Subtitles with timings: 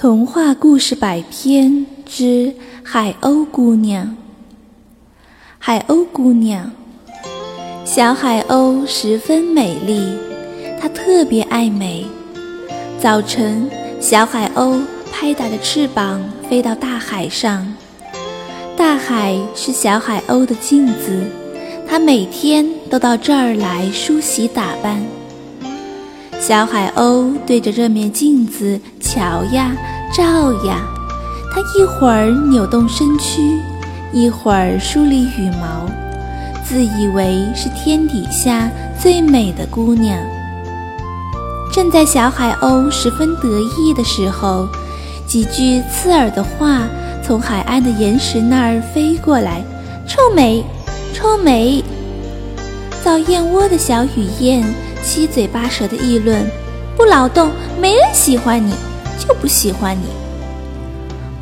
[0.00, 4.16] 童话故事百篇之海鸥姑娘。
[5.58, 6.70] 海鸥姑娘，
[7.84, 10.16] 小海鸥十分美丽，
[10.80, 12.06] 它特别爱美。
[13.00, 13.68] 早晨，
[14.00, 14.80] 小海鸥
[15.10, 17.66] 拍打着翅膀飞到大海上，
[18.76, 21.24] 大海是小海鸥的镜子，
[21.88, 25.02] 它每天都到这儿来梳洗打扮。
[26.40, 29.76] 小海鸥对着这面镜子瞧呀，
[30.16, 30.80] 照呀。
[31.50, 33.58] 它一会儿扭动身躯，
[34.12, 35.90] 一会儿梳理羽毛，
[36.64, 40.16] 自以为是天底下最美的姑娘。
[41.72, 44.68] 正在小海鸥十分得意的时候，
[45.26, 46.86] 几句刺耳的话
[47.22, 49.62] 从海岸的岩石那儿飞过来
[50.06, 50.64] ：“臭美，
[51.12, 51.84] 臭美！”
[53.04, 54.64] 造燕窝的小雨燕。
[55.02, 56.46] 七嘴八舌的议论，
[56.96, 58.72] 不劳动，没人喜欢你，
[59.18, 60.06] 就不喜欢你。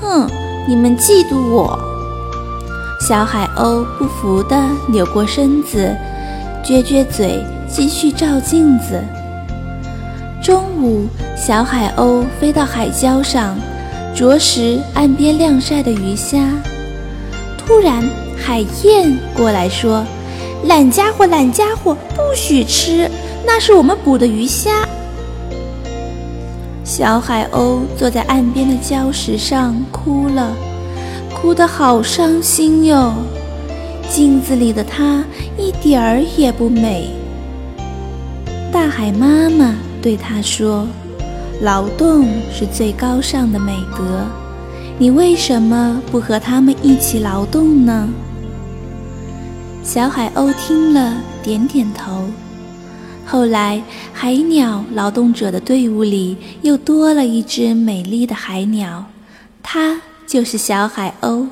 [0.00, 0.28] 哼，
[0.68, 1.78] 你们嫉妒我。
[3.00, 4.56] 小海鸥不服地
[4.88, 5.94] 扭过身子，
[6.64, 9.02] 撅撅嘴，继续照镜子。
[10.42, 13.56] 中午，小海鸥飞到海礁上，
[14.14, 16.38] 啄食岸边晾晒的鱼虾。
[17.56, 18.02] 突然，
[18.36, 20.04] 海燕过来说
[20.66, 23.10] ：“懒家伙，懒家伙，不许吃！”
[23.50, 24.86] 那是我们捕的鱼虾。
[26.84, 30.54] 小海鸥坐在岸边的礁石上哭了，
[31.34, 33.14] 哭得好伤心哟。
[34.10, 35.24] 镜子里的它
[35.56, 37.08] 一点儿也不美。
[38.70, 40.86] 大海妈妈对它说
[41.62, 44.26] ：“劳动是最高尚的美德，
[44.98, 48.10] 你为什么不和他们一起劳动呢？”
[49.82, 52.24] 小海鸥听了，点点头。
[53.30, 53.82] 后来，
[54.14, 59.04] 海鸟劳动者的队伍里又多了一只美丽的海鸟，
[59.62, 61.46] 它就是小海鸥。